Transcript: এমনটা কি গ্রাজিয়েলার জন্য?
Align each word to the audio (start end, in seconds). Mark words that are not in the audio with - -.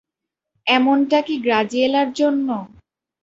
এমনটা 0.67 1.19
কি 1.27 1.35
গ্রাজিয়েলার 1.45 2.09
জন্য? 2.13 2.47